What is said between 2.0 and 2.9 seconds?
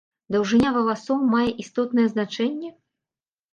значэнне?